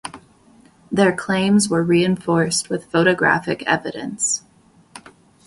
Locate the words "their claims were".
0.91-1.83